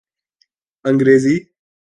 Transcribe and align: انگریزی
انگریزی 0.85 1.49